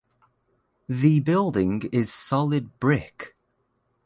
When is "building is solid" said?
1.19-2.79